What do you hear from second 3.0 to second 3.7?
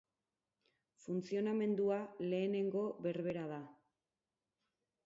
berbera da.